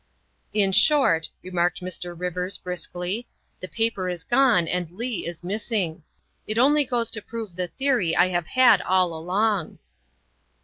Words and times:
'''In 0.65 0.71
short," 0.71 1.29
remarked 1.43 1.79
Mr. 1.79 2.19
Rivers 2.19 2.57
briskly," 2.57 3.27
the 3.59 3.67
paper 3.67 4.09
is 4.09 4.23
gone 4.23 4.67
and 4.67 4.89
Leigh 4.89 5.27
is 5.27 5.43
missing. 5.43 6.01
It 6.47 6.57
only 6.57 6.85
goes 6.85 7.11
to 7.11 7.21
prove 7.21 7.55
the 7.55 7.67
theory 7.67 8.15
I 8.17 8.29
have 8.29 8.47
had 8.47 8.81
all 8.81 9.13
along." 9.13 9.77